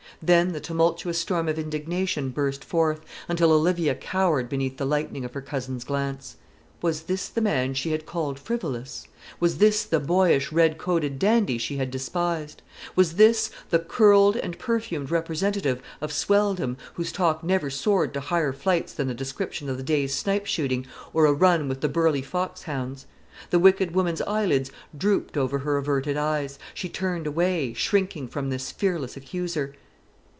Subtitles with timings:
[0.23, 5.33] Then the tumultuous storm of indignation burst forth, until Olivia cowered beneath the lightning of
[5.33, 6.35] her cousin's glance.
[6.79, 9.07] Was this the man she had called frivolous?
[9.39, 12.61] Was this the boyish red coated dandy she had despised?
[12.95, 18.53] Was this the curled and perfumed representative of swelldom, whose talk never soared to higher
[18.53, 22.21] flights than the description of a day's snipe shooting, or a run with the Burleigh
[22.21, 23.07] fox hounds?
[23.49, 28.69] The wicked woman's eyelids drooped over her averted eyes; she turned away, shrinking from this
[28.71, 29.73] fearless accuser.